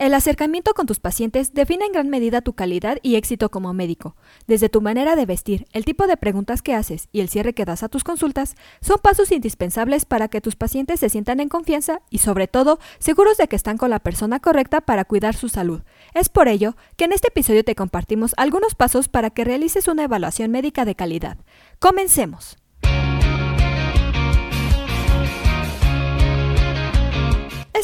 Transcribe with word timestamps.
El 0.00 0.14
acercamiento 0.14 0.72
con 0.72 0.86
tus 0.86 0.98
pacientes 0.98 1.52
define 1.52 1.84
en 1.84 1.92
gran 1.92 2.08
medida 2.08 2.40
tu 2.40 2.54
calidad 2.54 2.96
y 3.02 3.16
éxito 3.16 3.50
como 3.50 3.74
médico. 3.74 4.16
Desde 4.46 4.70
tu 4.70 4.80
manera 4.80 5.14
de 5.14 5.26
vestir, 5.26 5.66
el 5.74 5.84
tipo 5.84 6.06
de 6.06 6.16
preguntas 6.16 6.62
que 6.62 6.74
haces 6.74 7.10
y 7.12 7.20
el 7.20 7.28
cierre 7.28 7.52
que 7.52 7.66
das 7.66 7.82
a 7.82 7.90
tus 7.90 8.02
consultas 8.02 8.54
son 8.80 8.96
pasos 9.02 9.30
indispensables 9.30 10.06
para 10.06 10.28
que 10.28 10.40
tus 10.40 10.56
pacientes 10.56 11.00
se 11.00 11.10
sientan 11.10 11.38
en 11.38 11.50
confianza 11.50 12.00
y 12.08 12.16
sobre 12.16 12.48
todo 12.48 12.78
seguros 12.98 13.36
de 13.36 13.46
que 13.46 13.56
están 13.56 13.76
con 13.76 13.90
la 13.90 13.98
persona 13.98 14.40
correcta 14.40 14.80
para 14.80 15.04
cuidar 15.04 15.36
su 15.36 15.50
salud. 15.50 15.82
Es 16.14 16.30
por 16.30 16.48
ello 16.48 16.76
que 16.96 17.04
en 17.04 17.12
este 17.12 17.28
episodio 17.28 17.62
te 17.62 17.74
compartimos 17.74 18.32
algunos 18.38 18.74
pasos 18.74 19.08
para 19.08 19.28
que 19.28 19.44
realices 19.44 19.86
una 19.86 20.04
evaluación 20.04 20.50
médica 20.50 20.86
de 20.86 20.94
calidad. 20.94 21.36
Comencemos. 21.78 22.56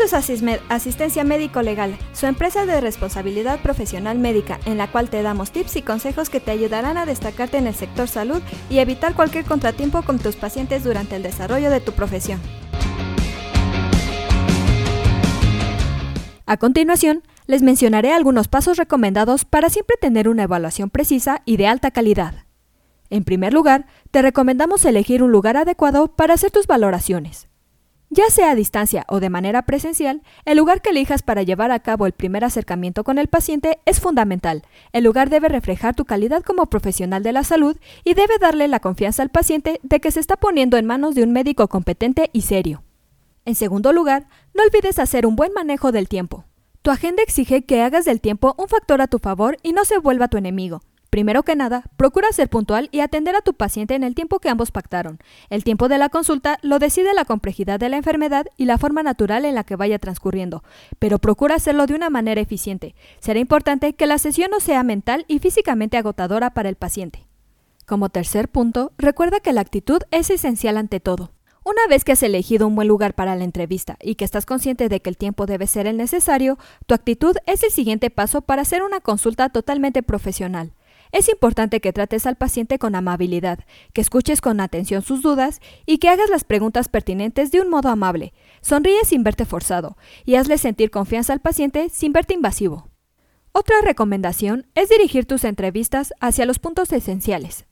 Esto 0.00 0.16
es 0.16 0.60
Asistencia 0.68 1.24
Médico 1.24 1.60
Legal, 1.60 1.98
su 2.12 2.26
empresa 2.26 2.64
de 2.66 2.80
responsabilidad 2.80 3.58
profesional 3.62 4.16
médica, 4.16 4.60
en 4.64 4.78
la 4.78 4.92
cual 4.92 5.10
te 5.10 5.22
damos 5.22 5.50
tips 5.50 5.74
y 5.74 5.82
consejos 5.82 6.30
que 6.30 6.38
te 6.38 6.52
ayudarán 6.52 6.96
a 6.96 7.04
destacarte 7.04 7.58
en 7.58 7.66
el 7.66 7.74
sector 7.74 8.06
salud 8.06 8.40
y 8.70 8.78
evitar 8.78 9.16
cualquier 9.16 9.44
contratiempo 9.44 10.02
con 10.02 10.20
tus 10.20 10.36
pacientes 10.36 10.84
durante 10.84 11.16
el 11.16 11.24
desarrollo 11.24 11.68
de 11.68 11.80
tu 11.80 11.94
profesión. 11.94 12.40
A 16.46 16.56
continuación, 16.58 17.24
les 17.48 17.62
mencionaré 17.62 18.12
algunos 18.12 18.46
pasos 18.46 18.76
recomendados 18.76 19.44
para 19.44 19.68
siempre 19.68 19.96
tener 20.00 20.28
una 20.28 20.44
evaluación 20.44 20.90
precisa 20.90 21.42
y 21.44 21.56
de 21.56 21.66
alta 21.66 21.90
calidad. 21.90 22.44
En 23.10 23.24
primer 23.24 23.52
lugar, 23.52 23.86
te 24.12 24.22
recomendamos 24.22 24.84
elegir 24.84 25.24
un 25.24 25.32
lugar 25.32 25.56
adecuado 25.56 26.14
para 26.14 26.34
hacer 26.34 26.52
tus 26.52 26.68
valoraciones. 26.68 27.48
Ya 28.10 28.30
sea 28.30 28.52
a 28.52 28.54
distancia 28.54 29.04
o 29.08 29.20
de 29.20 29.28
manera 29.28 29.62
presencial, 29.62 30.22
el 30.46 30.56
lugar 30.56 30.80
que 30.80 30.90
elijas 30.90 31.22
para 31.22 31.42
llevar 31.42 31.70
a 31.70 31.80
cabo 31.80 32.06
el 32.06 32.12
primer 32.12 32.42
acercamiento 32.42 33.04
con 33.04 33.18
el 33.18 33.28
paciente 33.28 33.80
es 33.84 34.00
fundamental. 34.00 34.62
El 34.92 35.04
lugar 35.04 35.28
debe 35.28 35.48
reflejar 35.48 35.94
tu 35.94 36.06
calidad 36.06 36.42
como 36.42 36.66
profesional 36.66 37.22
de 37.22 37.32
la 37.32 37.44
salud 37.44 37.76
y 38.04 38.14
debe 38.14 38.38
darle 38.40 38.66
la 38.66 38.80
confianza 38.80 39.22
al 39.22 39.28
paciente 39.28 39.78
de 39.82 40.00
que 40.00 40.10
se 40.10 40.20
está 40.20 40.36
poniendo 40.36 40.78
en 40.78 40.86
manos 40.86 41.14
de 41.14 41.22
un 41.22 41.32
médico 41.32 41.68
competente 41.68 42.30
y 42.32 42.42
serio. 42.42 42.82
En 43.44 43.54
segundo 43.54 43.92
lugar, 43.92 44.26
no 44.54 44.62
olvides 44.62 44.98
hacer 44.98 45.26
un 45.26 45.36
buen 45.36 45.52
manejo 45.52 45.92
del 45.92 46.08
tiempo. 46.08 46.46
Tu 46.80 46.90
agenda 46.90 47.22
exige 47.22 47.66
que 47.66 47.82
hagas 47.82 48.06
del 48.06 48.22
tiempo 48.22 48.54
un 48.56 48.68
factor 48.68 49.02
a 49.02 49.08
tu 49.08 49.18
favor 49.18 49.58
y 49.62 49.74
no 49.74 49.84
se 49.84 49.98
vuelva 49.98 50.28
tu 50.28 50.38
enemigo. 50.38 50.80
Primero 51.18 51.42
que 51.42 51.56
nada, 51.56 51.82
procura 51.96 52.30
ser 52.30 52.48
puntual 52.48 52.88
y 52.92 53.00
atender 53.00 53.34
a 53.34 53.40
tu 53.40 53.52
paciente 53.52 53.96
en 53.96 54.04
el 54.04 54.14
tiempo 54.14 54.38
que 54.38 54.50
ambos 54.50 54.70
pactaron. 54.70 55.18
El 55.50 55.64
tiempo 55.64 55.88
de 55.88 55.98
la 55.98 56.10
consulta 56.10 56.60
lo 56.62 56.78
decide 56.78 57.12
la 57.12 57.24
complejidad 57.24 57.80
de 57.80 57.88
la 57.88 57.96
enfermedad 57.96 58.46
y 58.56 58.66
la 58.66 58.78
forma 58.78 59.02
natural 59.02 59.44
en 59.44 59.56
la 59.56 59.64
que 59.64 59.74
vaya 59.74 59.98
transcurriendo, 59.98 60.62
pero 61.00 61.18
procura 61.18 61.56
hacerlo 61.56 61.86
de 61.86 61.94
una 61.94 62.08
manera 62.08 62.40
eficiente. 62.40 62.94
Será 63.18 63.40
importante 63.40 63.94
que 63.94 64.06
la 64.06 64.18
sesión 64.18 64.52
no 64.52 64.60
sea 64.60 64.84
mental 64.84 65.24
y 65.26 65.40
físicamente 65.40 65.96
agotadora 65.96 66.50
para 66.50 66.68
el 66.68 66.76
paciente. 66.76 67.26
Como 67.84 68.10
tercer 68.10 68.48
punto, 68.48 68.92
recuerda 68.96 69.40
que 69.40 69.52
la 69.52 69.62
actitud 69.62 70.00
es 70.12 70.30
esencial 70.30 70.76
ante 70.76 71.00
todo. 71.00 71.32
Una 71.64 71.84
vez 71.90 72.04
que 72.04 72.12
has 72.12 72.22
elegido 72.22 72.68
un 72.68 72.76
buen 72.76 72.86
lugar 72.86 73.14
para 73.14 73.34
la 73.34 73.42
entrevista 73.42 73.96
y 74.00 74.14
que 74.14 74.24
estás 74.24 74.46
consciente 74.46 74.88
de 74.88 75.00
que 75.00 75.10
el 75.10 75.16
tiempo 75.16 75.46
debe 75.46 75.66
ser 75.66 75.88
el 75.88 75.96
necesario, 75.96 76.58
tu 76.86 76.94
actitud 76.94 77.36
es 77.46 77.64
el 77.64 77.72
siguiente 77.72 78.08
paso 78.08 78.40
para 78.40 78.62
hacer 78.62 78.84
una 78.84 79.00
consulta 79.00 79.48
totalmente 79.48 80.04
profesional. 80.04 80.74
Es 81.12 81.28
importante 81.28 81.80
que 81.80 81.92
trates 81.92 82.26
al 82.26 82.36
paciente 82.36 82.78
con 82.78 82.94
amabilidad, 82.94 83.60
que 83.92 84.00
escuches 84.00 84.40
con 84.40 84.60
atención 84.60 85.02
sus 85.02 85.22
dudas 85.22 85.60
y 85.86 85.98
que 85.98 86.08
hagas 86.08 86.30
las 86.30 86.44
preguntas 86.44 86.88
pertinentes 86.88 87.50
de 87.50 87.60
un 87.60 87.70
modo 87.70 87.88
amable. 87.88 88.32
Sonríe 88.60 89.04
sin 89.04 89.22
verte 89.22 89.44
forzado 89.44 89.96
y 90.24 90.34
hazle 90.34 90.58
sentir 90.58 90.90
confianza 90.90 91.32
al 91.32 91.40
paciente 91.40 91.88
sin 91.90 92.12
verte 92.12 92.34
invasivo. 92.34 92.88
Otra 93.52 93.76
recomendación 93.82 94.66
es 94.74 94.88
dirigir 94.88 95.26
tus 95.26 95.44
entrevistas 95.44 96.12
hacia 96.20 96.46
los 96.46 96.58
puntos 96.58 96.92
esenciales. 96.92 97.67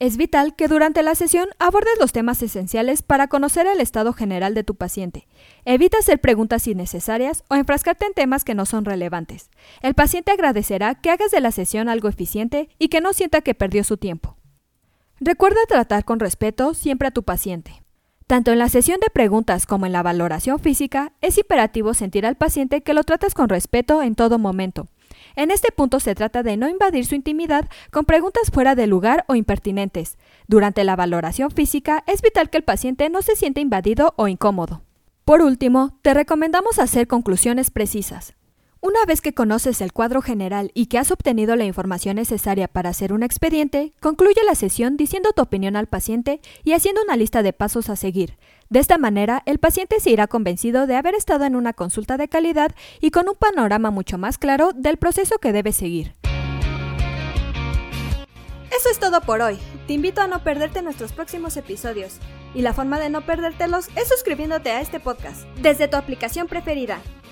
Es 0.00 0.16
vital 0.16 0.54
que 0.54 0.68
durante 0.68 1.02
la 1.02 1.16
sesión 1.16 1.48
abordes 1.58 1.98
los 1.98 2.12
temas 2.12 2.40
esenciales 2.40 3.02
para 3.02 3.26
conocer 3.26 3.66
el 3.66 3.80
estado 3.80 4.12
general 4.12 4.54
de 4.54 4.62
tu 4.62 4.76
paciente. 4.76 5.26
Evita 5.64 5.98
hacer 5.98 6.20
preguntas 6.20 6.68
innecesarias 6.68 7.42
o 7.48 7.56
enfrascarte 7.56 8.06
en 8.06 8.14
temas 8.14 8.44
que 8.44 8.54
no 8.54 8.64
son 8.64 8.84
relevantes. 8.84 9.50
El 9.82 9.94
paciente 9.94 10.30
agradecerá 10.30 10.94
que 10.94 11.10
hagas 11.10 11.32
de 11.32 11.40
la 11.40 11.50
sesión 11.50 11.88
algo 11.88 12.08
eficiente 12.08 12.68
y 12.78 12.90
que 12.90 13.00
no 13.00 13.12
sienta 13.12 13.40
que 13.40 13.54
perdió 13.54 13.82
su 13.82 13.96
tiempo. 13.96 14.36
Recuerda 15.18 15.58
tratar 15.66 16.04
con 16.04 16.20
respeto 16.20 16.74
siempre 16.74 17.08
a 17.08 17.12
tu 17.12 17.24
paciente. 17.24 17.82
Tanto 18.28 18.52
en 18.52 18.60
la 18.60 18.68
sesión 18.68 19.00
de 19.00 19.10
preguntas 19.10 19.66
como 19.66 19.84
en 19.86 19.92
la 19.92 20.04
valoración 20.04 20.60
física, 20.60 21.12
es 21.22 21.38
imperativo 21.38 21.92
sentir 21.92 22.24
al 22.24 22.36
paciente 22.36 22.82
que 22.82 22.94
lo 22.94 23.02
tratas 23.02 23.34
con 23.34 23.48
respeto 23.48 24.00
en 24.02 24.14
todo 24.14 24.38
momento. 24.38 24.86
En 25.38 25.52
este 25.52 25.70
punto 25.70 26.00
se 26.00 26.16
trata 26.16 26.42
de 26.42 26.56
no 26.56 26.68
invadir 26.68 27.06
su 27.06 27.14
intimidad 27.14 27.68
con 27.92 28.04
preguntas 28.04 28.50
fuera 28.52 28.74
de 28.74 28.88
lugar 28.88 29.24
o 29.28 29.36
impertinentes. 29.36 30.18
Durante 30.48 30.82
la 30.82 30.96
valoración 30.96 31.52
física 31.52 32.02
es 32.08 32.22
vital 32.22 32.50
que 32.50 32.58
el 32.58 32.64
paciente 32.64 33.08
no 33.08 33.22
se 33.22 33.36
sienta 33.36 33.60
invadido 33.60 34.14
o 34.16 34.26
incómodo. 34.26 34.82
Por 35.24 35.40
último, 35.42 35.96
te 36.02 36.12
recomendamos 36.12 36.80
hacer 36.80 37.06
conclusiones 37.06 37.70
precisas. 37.70 38.34
Una 38.80 39.04
vez 39.06 39.20
que 39.20 39.32
conoces 39.32 39.80
el 39.80 39.92
cuadro 39.92 40.22
general 40.22 40.72
y 40.74 40.86
que 40.86 40.98
has 40.98 41.12
obtenido 41.12 41.54
la 41.54 41.64
información 41.64 42.16
necesaria 42.16 42.66
para 42.66 42.90
hacer 42.90 43.12
un 43.12 43.22
expediente, 43.22 43.92
concluye 44.00 44.40
la 44.44 44.56
sesión 44.56 44.96
diciendo 44.96 45.30
tu 45.36 45.42
opinión 45.42 45.76
al 45.76 45.86
paciente 45.86 46.40
y 46.64 46.72
haciendo 46.72 47.02
una 47.02 47.16
lista 47.16 47.44
de 47.44 47.52
pasos 47.52 47.90
a 47.90 47.96
seguir. 47.96 48.38
De 48.70 48.80
esta 48.80 48.98
manera, 48.98 49.42
el 49.46 49.58
paciente 49.58 49.98
se 49.98 50.10
irá 50.10 50.26
convencido 50.26 50.86
de 50.86 50.96
haber 50.96 51.14
estado 51.14 51.44
en 51.44 51.56
una 51.56 51.72
consulta 51.72 52.18
de 52.18 52.28
calidad 52.28 52.74
y 53.00 53.10
con 53.10 53.26
un 53.28 53.34
panorama 53.34 53.90
mucho 53.90 54.18
más 54.18 54.36
claro 54.36 54.72
del 54.74 54.98
proceso 54.98 55.38
que 55.38 55.52
debe 55.52 55.72
seguir. 55.72 56.14
Eso 58.70 58.90
es 58.90 58.98
todo 59.00 59.22
por 59.22 59.40
hoy. 59.40 59.58
Te 59.86 59.94
invito 59.94 60.20
a 60.20 60.26
no 60.26 60.44
perderte 60.44 60.82
nuestros 60.82 61.12
próximos 61.12 61.56
episodios. 61.56 62.18
Y 62.54 62.60
la 62.60 62.74
forma 62.74 63.00
de 63.00 63.08
no 63.08 63.22
perdértelos 63.22 63.88
es 63.96 64.08
suscribiéndote 64.08 64.70
a 64.70 64.82
este 64.82 65.00
podcast 65.00 65.44
desde 65.62 65.88
tu 65.88 65.96
aplicación 65.96 66.46
preferida. 66.46 67.00